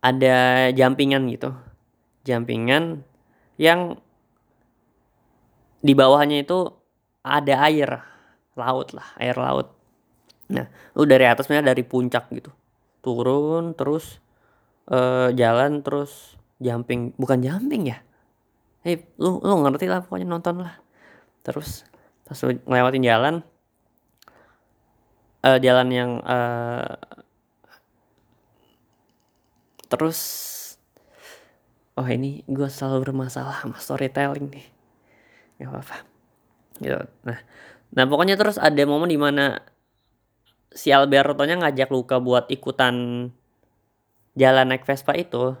ada 0.00 0.68
jumpingan 0.72 1.28
gitu. 1.28 1.52
Jumpingan 2.24 3.04
yang 3.60 4.00
di 5.84 5.92
bawahnya 5.92 6.40
itu 6.40 6.72
ada 7.20 7.68
air 7.68 8.00
laut 8.56 8.96
lah 8.96 9.12
air 9.20 9.36
laut. 9.36 9.68
Nah 10.48 10.66
lu 10.96 11.04
dari 11.04 11.28
atasnya 11.28 11.60
dari 11.60 11.84
puncak 11.84 12.32
gitu. 12.32 12.48
Turun 13.04 13.76
terus 13.76 14.20
uh, 14.88 15.28
jalan 15.36 15.84
terus 15.84 16.40
jumping. 16.56 17.12
Bukan 17.20 17.44
jumping 17.44 17.92
ya? 17.92 18.00
Hey 18.80 19.04
lu 19.20 19.44
lu 19.44 19.60
ngerti 19.60 19.88
lah 19.92 20.00
pokoknya 20.00 20.24
nonton 20.24 20.64
lah. 20.64 20.80
Terus 21.44 21.84
pas 22.24 22.40
lu 22.48 22.56
ngelewatin 22.64 23.04
jalan 23.04 23.34
uh, 25.44 25.58
jalan 25.60 25.88
yang 25.92 26.10
uh, 26.24 26.96
terus 29.92 30.20
oh 31.94 32.08
ini 32.08 32.42
gue 32.48 32.66
selalu 32.66 33.12
bermasalah 33.12 33.62
sama 33.62 33.78
storytelling 33.78 34.48
nih. 34.50 34.66
Ya 35.60 35.70
apa 35.70 36.02
gitu. 36.80 36.98
Nah 37.28 37.38
nah 37.94 38.04
pokoknya 38.10 38.34
terus 38.34 38.58
ada 38.58 38.82
momen 38.88 39.06
di 39.12 39.20
mana 39.20 39.62
si 40.74 40.90
Alberto 40.90 41.46
nya 41.46 41.54
ngajak 41.54 41.94
Luka 41.94 42.18
buat 42.18 42.50
ikutan 42.50 43.30
jalan 44.34 44.66
naik 44.66 44.82
Vespa 44.82 45.14
itu 45.14 45.54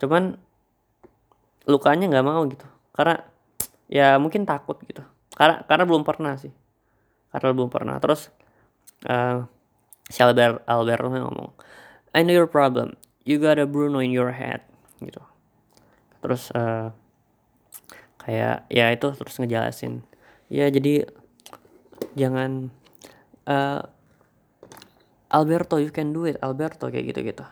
cuman 0.00 0.40
lukanya 1.68 2.08
nggak 2.08 2.24
mau 2.24 2.40
gitu. 2.48 2.64
Karena 2.96 3.20
ya 3.92 4.16
mungkin 4.16 4.48
takut 4.48 4.80
gitu. 4.88 5.04
Karena 5.36 5.60
karena 5.68 5.84
belum 5.84 6.02
pernah 6.08 6.40
sih. 6.40 6.52
Karena 7.28 7.52
belum 7.52 7.68
pernah. 7.68 8.00
Terus 8.00 8.32
uh, 9.06 9.46
si 10.10 10.18
Albert 10.20 10.66
Alberto 10.66 11.08
ngomong 11.08 11.54
I 12.10 12.26
know 12.26 12.34
your 12.34 12.50
problem. 12.50 12.98
You 13.22 13.38
got 13.38 13.62
a 13.62 13.66
Bruno 13.68 14.02
in 14.02 14.10
your 14.10 14.34
head 14.34 14.66
gitu. 14.98 15.22
Terus 16.20 16.50
uh, 16.52 16.90
kayak 18.20 18.68
ya 18.68 18.92
itu 18.92 19.08
terus 19.16 19.40
ngejelasin 19.40 20.04
ya 20.52 20.68
jadi 20.68 21.08
jangan 22.18 22.68
uh, 23.48 23.80
Alberto 25.30 25.80
you 25.80 25.88
can 25.94 26.12
do 26.12 26.28
it 26.28 26.36
Alberto 26.44 26.90
kayak 26.92 27.14
gitu 27.14 27.32
gitu 27.32 27.44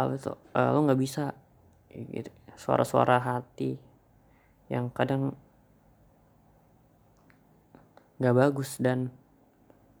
Alberto 0.00 0.40
uh, 0.56 0.74
lo 0.74 0.82
nggak 0.88 0.98
bisa 0.98 1.36
gitu. 1.92 2.32
Suara-suara 2.56 3.20
hati 3.20 3.76
yang 4.72 4.88
kadang 4.90 5.36
nggak 8.18 8.36
bagus 8.38 8.80
dan 8.80 9.12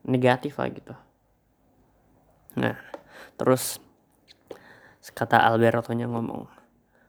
negatif 0.06 0.58
lah 0.58 0.68
gitu. 0.70 0.94
Nah 2.58 2.76
terus 3.38 3.78
kata 5.14 5.42
Alberto 5.42 5.90
nya 5.94 6.06
ngomong 6.06 6.46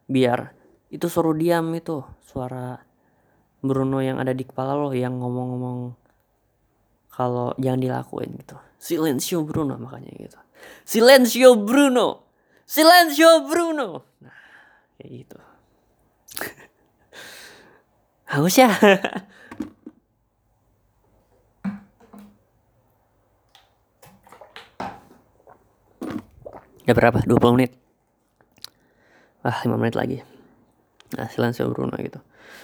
biar 0.09 0.53
itu 0.89 1.05
suruh 1.09 1.33
diam 1.37 1.73
itu 1.73 2.01
suara 2.25 2.77
Bruno 3.63 4.03
yang 4.03 4.19
ada 4.19 4.35
di 4.35 4.43
kepala 4.43 4.75
lo 4.75 4.91
yang 4.91 5.17
ngomong-ngomong 5.17 5.95
kalau 7.13 7.53
jangan 7.61 7.79
dilakuin 7.79 8.33
gitu. 8.41 8.57
Silencio 8.81 9.45
Bruno 9.45 9.79
makanya 9.79 10.11
gitu. 10.17 10.39
Silencio 10.83 11.55
Bruno! 11.55 12.27
Silencio 12.65 13.47
Bruno! 13.47 14.17
Nah 14.19 14.39
kayak 14.99 15.09
gitu. 15.23 15.37
Haus 18.33 18.55
ya 18.57 18.73
Udah 26.83 26.95
berapa? 26.95 27.19
20 27.23 27.55
menit. 27.55 27.71
Ah, 29.43 29.59
5 29.63 29.75
menit 29.79 29.95
lagi. 29.95 30.19
Nah, 31.15 31.27
silencio 31.29 31.69
Bruno 31.69 31.93
gitu. 31.99 32.19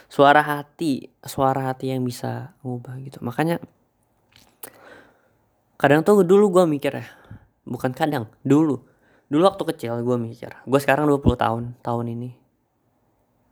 Suara 0.10 0.42
hati, 0.42 1.08
suara 1.22 1.70
hati 1.72 1.94
yang 1.94 2.04
bisa 2.04 2.58
ngubah 2.66 2.98
gitu. 3.00 3.22
Makanya 3.22 3.62
kadang 5.80 6.04
tuh 6.04 6.26
dulu 6.26 6.52
gue 6.52 6.66
mikir 6.68 6.92
ya. 7.00 7.08
Bukan 7.64 7.94
kadang, 7.94 8.28
dulu. 8.42 8.82
Dulu 9.30 9.44
waktu 9.46 9.64
kecil 9.76 10.02
gue 10.02 10.18
mikir. 10.18 10.52
Gue 10.66 10.80
sekarang 10.82 11.06
20 11.06 11.22
tahun, 11.38 11.64
tahun 11.86 12.06
ini. 12.18 12.32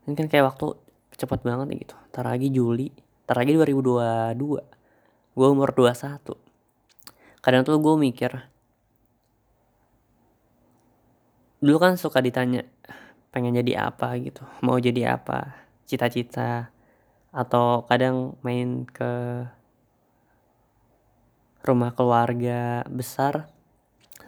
Ini 0.10 0.14
kan 0.18 0.28
kayak 0.28 0.56
waktu 0.56 0.74
cepet 1.14 1.46
banget 1.46 1.68
gitu. 1.86 1.96
Ntar 2.12 2.26
lagi 2.26 2.50
Juli, 2.50 2.90
ntar 3.30 3.38
lagi 3.38 3.54
2022. 3.54 5.38
Gue 5.38 5.48
umur 5.48 5.70
21. 5.78 6.34
Kadang 7.46 7.62
tuh 7.62 7.78
gue 7.78 7.96
mikir, 8.02 8.32
dulu 11.64 11.78
kan 11.82 11.94
suka 11.98 12.22
ditanya 12.22 12.66
pengen 13.34 13.58
jadi 13.58 13.90
apa 13.90 14.18
gitu? 14.22 14.46
Mau 14.66 14.78
jadi 14.78 15.18
apa? 15.18 15.58
Cita-cita? 15.90 16.74
Atau 17.34 17.86
kadang 17.86 18.38
main 18.42 18.88
ke 18.88 19.46
rumah 21.68 21.92
keluarga 21.92 22.88
besar 22.88 23.52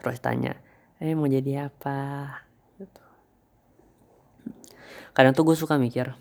terus 0.04 0.20
tanya 0.20 0.60
eh 1.00 1.15
mau 1.15 1.32
jadi 1.32 1.72
apa? 1.72 2.28
Gitu. 2.76 3.04
Kadang 5.15 5.32
tuh 5.32 5.48
gue 5.48 5.56
suka 5.56 5.80
mikir 5.80 6.12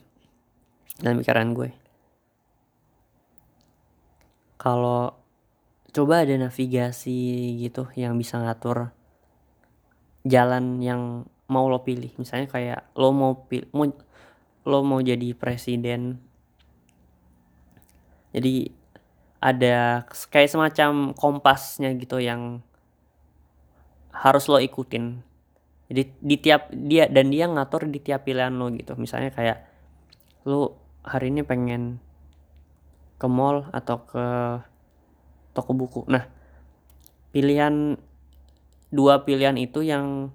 dalam 1.02 1.18
pikiran 1.22 1.54
gue 1.54 1.70
kalau 4.58 5.14
coba 5.94 6.26
ada 6.26 6.34
navigasi 6.34 7.54
gitu 7.62 7.86
yang 7.94 8.18
bisa 8.18 8.42
ngatur 8.42 8.90
jalan 10.28 10.78
yang 10.84 11.24
mau 11.48 11.66
lo 11.66 11.80
pilih. 11.82 12.12
Misalnya 12.20 12.46
kayak 12.52 12.92
lo 12.94 13.10
mau 13.10 13.48
pilih 13.48 13.68
mau 13.72 13.88
lo 14.68 14.78
mau 14.84 15.00
jadi 15.00 15.32
presiden. 15.32 16.20
Jadi 18.36 18.68
ada 19.40 20.04
kayak 20.28 20.52
semacam 20.52 21.16
kompasnya 21.16 21.96
gitu 21.96 22.20
yang 22.20 22.60
harus 24.12 24.44
lo 24.52 24.60
ikutin. 24.60 25.24
Jadi 25.88 26.02
di 26.20 26.36
tiap 26.36 26.68
dia 26.68 27.08
dan 27.08 27.32
dia 27.32 27.48
ngatur 27.48 27.88
di 27.88 27.96
tiap 28.04 28.28
pilihan 28.28 28.52
lo 28.52 28.68
gitu. 28.76 28.92
Misalnya 29.00 29.32
kayak 29.32 29.64
lo 30.44 30.76
hari 31.00 31.32
ini 31.32 31.40
pengen 31.48 32.04
ke 33.16 33.26
mall 33.26 33.72
atau 33.72 34.04
ke 34.04 34.26
toko 35.56 35.72
buku. 35.72 36.00
Nah 36.12 36.28
pilihan 37.32 37.96
dua 38.88 39.24
pilihan 39.24 39.56
itu 39.60 39.84
yang 39.84 40.32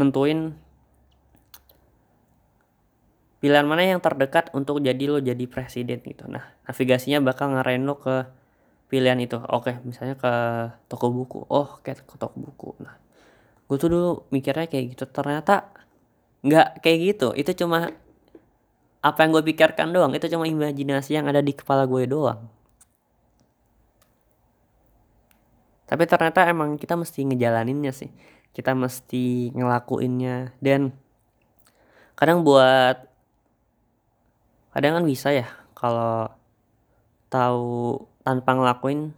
nentuin 0.00 0.56
pilihan 3.44 3.68
mana 3.68 3.84
yang 3.84 4.00
terdekat 4.00 4.48
untuk 4.56 4.80
jadi 4.80 5.04
lo 5.04 5.20
jadi 5.20 5.44
presiden 5.44 6.00
gitu. 6.00 6.24
Nah, 6.24 6.56
navigasinya 6.64 7.20
bakal 7.20 7.52
ngarahin 7.52 7.84
lo 7.84 8.00
ke 8.00 8.24
pilihan 8.88 9.20
itu. 9.20 9.36
Oke, 9.36 9.76
misalnya 9.84 10.16
ke 10.16 10.32
toko 10.88 11.12
buku. 11.12 11.44
Oh, 11.52 11.76
ke 11.84 11.92
toko 11.92 12.32
buku. 12.40 12.72
Nah, 12.80 12.96
gue 13.68 13.76
tuh 13.76 13.92
dulu 13.92 14.10
mikirnya 14.32 14.64
kayak 14.64 14.96
gitu. 14.96 15.04
Ternyata 15.12 15.68
nggak 16.40 16.80
kayak 16.80 16.98
gitu. 17.12 17.28
Itu 17.36 17.52
cuma 17.52 17.92
apa 19.04 19.18
yang 19.20 19.30
gue 19.36 19.44
pikirkan 19.44 19.92
doang. 19.92 20.16
Itu 20.16 20.24
cuma 20.32 20.48
imajinasi 20.48 21.12
yang 21.12 21.28
ada 21.28 21.44
di 21.44 21.52
kepala 21.52 21.84
gue 21.84 22.08
doang. 22.08 22.53
Tapi 25.84 26.08
ternyata 26.08 26.48
emang 26.48 26.80
kita 26.80 26.96
mesti 26.96 27.24
ngejalaninnya 27.28 27.92
sih 27.92 28.10
kita 28.54 28.72
mesti 28.72 29.50
ngelakuinnya 29.52 30.54
dan 30.62 30.94
kadang 32.14 32.46
buat 32.46 33.10
kadang 34.70 35.02
kan 35.02 35.04
bisa 35.06 35.34
ya 35.34 35.46
kalau 35.74 36.30
tahu 37.30 38.06
tanpa 38.22 38.54
ngelakuin 38.54 39.10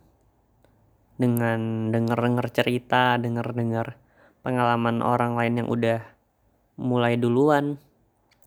dengan 1.17 1.93
denger-denger 1.93 2.47
cerita, 2.53 3.17
denger-denger 3.17 3.97
pengalaman 4.45 5.01
orang 5.01 5.37
lain 5.37 5.65
yang 5.65 5.69
udah 5.69 6.01
mulai 6.77 7.17
duluan. 7.17 7.81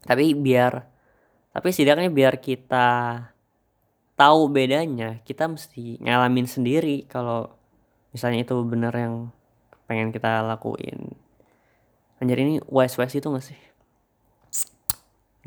Tapi 0.05 0.37
biar 0.37 0.85
tapi 1.49 1.73
setidaknya 1.73 2.13
biar 2.13 2.37
kita 2.41 2.87
tahu 4.13 4.49
bedanya, 4.53 5.21
kita 5.25 5.49
mesti 5.49 5.97
ngalamin 6.01 6.45
sendiri 6.45 7.09
kalau 7.09 7.58
misalnya 8.09 8.41
itu 8.41 8.55
bener 8.65 8.93
yang 8.93 9.15
pengen 9.89 10.13
kita 10.13 10.45
lakuin. 10.45 11.17
Anjir 12.21 12.37
ini 12.37 12.61
wise 12.67 12.99
wise 12.99 13.17
itu 13.17 13.27
gak 13.29 13.45
sih? 13.45 13.59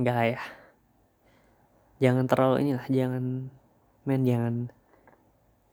Enggak 0.01 0.39
ya. 0.39 0.43
Jangan 2.03 2.27
terlalu 2.27 2.57
inilah 2.67 2.87
jangan 2.91 3.25
men 4.03 4.23
jangan 4.27 4.55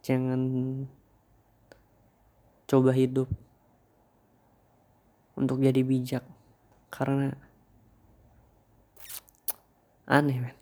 jangan 0.06 0.42
coba 2.70 2.92
hidup 2.94 3.26
untuk 5.34 5.64
jadi 5.64 5.82
bijak. 5.82 6.22
Karena 6.94 7.34
aneh 10.06 10.38
men. 10.38 10.58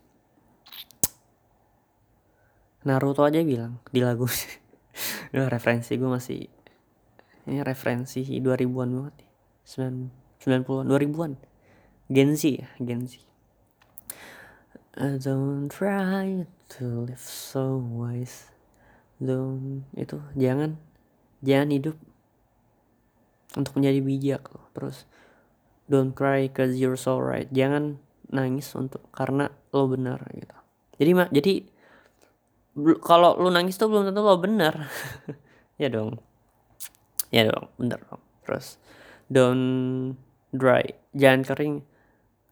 Naruto 2.86 3.26
aja 3.26 3.44
bilang 3.44 3.82
di 3.92 4.00
lagu 4.00 4.24
Udah 5.34 5.48
referensi 5.52 5.94
gue 6.00 6.08
masih 6.08 6.48
ini 7.48 7.64
referensi 7.64 8.20
2000-an 8.24 8.88
banget 8.92 9.14
nih. 9.24 9.30
90-an, 10.44 10.84
2000-an. 10.84 11.32
Gen 12.08 12.30
Z 12.36 12.42
ya, 12.48 12.68
Gen 12.80 13.08
Z. 13.08 13.24
Don't 14.98 15.72
try 15.72 16.44
to 16.76 17.08
live 17.08 17.22
so 17.22 17.80
wise. 17.80 18.52
Don't 19.16 19.88
itu 19.96 20.20
jangan 20.36 20.76
jangan 21.40 21.68
hidup 21.72 21.96
untuk 23.56 23.80
menjadi 23.80 24.00
bijak 24.04 24.42
loh. 24.52 24.66
Terus 24.76 25.08
don't 25.88 26.12
cry 26.12 26.52
cause 26.52 26.76
you're 26.76 27.00
so 27.00 27.16
right. 27.16 27.48
Jangan 27.48 27.96
nangis 28.28 28.68
untuk 28.76 29.04
karena 29.16 29.48
lo 29.72 29.88
benar 29.88 30.20
gitu. 30.36 30.56
Jadi 31.00 31.10
mak 31.16 31.30
jadi 31.32 31.64
kalau 33.02 33.34
lu 33.38 33.50
nangis 33.50 33.74
tuh 33.74 33.90
belum 33.90 34.10
tentu 34.10 34.22
lo 34.22 34.38
bener. 34.38 34.74
Ya 35.78 35.86
dong. 35.86 36.18
Ya 37.30 37.46
dong 37.46 37.70
bener 37.78 38.02
dong. 38.10 38.18
Terus 38.42 38.82
don't 39.30 40.18
dry. 40.50 40.98
Jangan 41.14 41.46
kering 41.46 41.74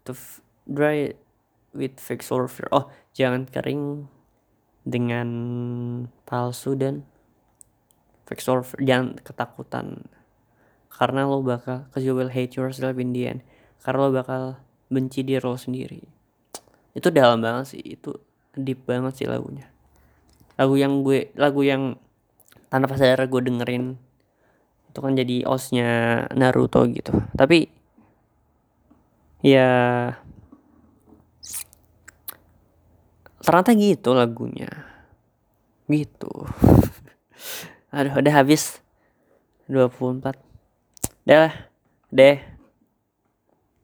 to 0.07 0.15
dry 0.71 1.11
with 1.75 1.99
fake 1.99 2.23
fear 2.23 2.71
oh 2.71 2.87
jangan 3.11 3.51
kering 3.51 4.07
dengan 4.87 5.29
palsu 6.23 6.79
dan 6.79 7.03
fake 8.31 8.47
fear 8.47 8.62
jangan 8.79 9.19
ketakutan. 9.19 10.07
Karena 10.87 11.27
lo 11.27 11.43
bakal 11.43 11.91
cause 11.91 12.07
you 12.07 12.15
will 12.15 12.31
hate 12.31 12.55
yourself 12.55 12.95
in 12.95 13.11
the 13.11 13.27
end. 13.27 13.43
Karena 13.83 14.07
lo 14.07 14.15
bakal 14.15 14.62
benci 14.87 15.27
diri 15.27 15.43
lo 15.43 15.59
sendiri. 15.59 15.99
Itu 16.95 17.11
dalam 17.11 17.43
banget 17.43 17.75
sih. 17.75 17.83
Itu 17.83 18.23
deep 18.55 18.87
banget 18.87 19.19
sih 19.19 19.27
lagunya 19.27 19.76
lagu 20.57 20.75
yang 20.77 21.05
gue 21.05 21.33
lagu 21.37 21.61
yang 21.64 22.01
tanpa 22.73 22.97
sadar 22.97 23.29
gue 23.29 23.40
dengerin. 23.45 23.97
Itu 24.92 24.99
kan 25.05 25.12
jadi 25.16 25.45
osnya 25.45 26.25
Naruto 26.33 26.85
gitu. 26.88 27.12
Tapi 27.37 27.69
ya 29.45 30.11
ternyata 33.45 33.77
gitu 33.77 34.16
lagunya. 34.16 34.69
Gitu. 35.87 36.33
Aduh 37.97 38.19
udah 38.19 38.35
habis. 38.42 38.81
24 39.66 40.38
udah 41.27 41.51
deh 42.14 42.38